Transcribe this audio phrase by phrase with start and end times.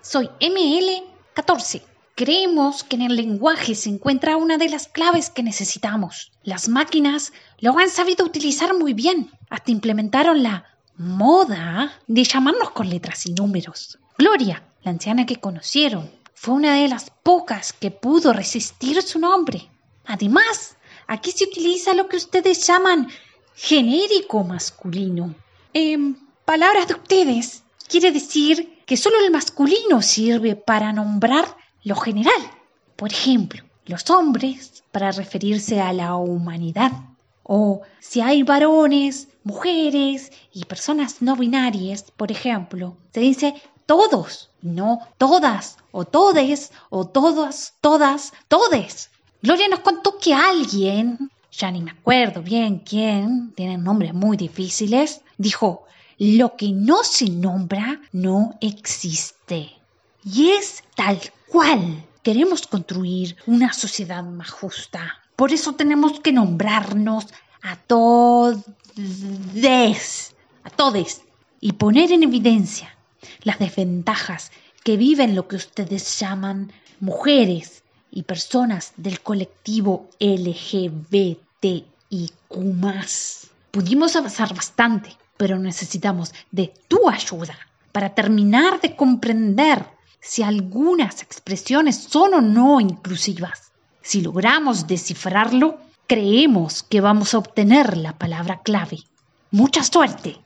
[0.00, 1.82] soy ML14.
[2.14, 6.32] Creemos que en el lenguaje se encuentra una de las claves que necesitamos.
[6.42, 9.30] Las máquinas lo han sabido utilizar muy bien.
[9.50, 10.64] Hasta implementaron la
[10.96, 13.98] moda de llamarnos con letras y números.
[14.18, 19.68] Gloria, la anciana que conocieron, fue una de las pocas que pudo resistir su nombre.
[20.06, 20.76] Además,
[21.06, 23.08] aquí se utiliza lo que ustedes llaman
[23.54, 25.34] genérico masculino.
[25.72, 32.40] En palabras de ustedes, quiere decir que solo el masculino sirve para nombrar lo general.
[32.96, 36.92] Por ejemplo, los hombres para referirse a la humanidad.
[37.42, 43.54] O si hay varones, mujeres y personas no binarias, por ejemplo, se dice
[43.86, 49.10] todos, no todas, o todes, o todas, todas, todes.
[49.40, 55.22] Gloria nos contó que alguien, ya ni me acuerdo bien quién, tienen nombres muy difíciles,
[55.38, 55.86] dijo,
[56.18, 59.70] lo que no se nombra no existe.
[60.24, 62.04] Y es tal cual.
[62.22, 65.18] Queremos construir una sociedad más justa.
[65.36, 67.26] Por eso tenemos que nombrarnos
[67.62, 68.64] a todos,
[70.64, 70.70] a
[71.60, 72.96] y poner en evidencia
[73.42, 74.50] las desventajas
[74.84, 81.84] que viven lo que ustedes llaman mujeres y personas del colectivo LGBTIQ.
[83.70, 87.56] Pudimos avanzar bastante, pero necesitamos de tu ayuda
[87.92, 89.86] para terminar de comprender
[90.20, 93.72] si algunas expresiones son o no inclusivas.
[94.02, 98.98] Si logramos descifrarlo, creemos que vamos a obtener la palabra clave.
[99.50, 100.38] Mucha suerte.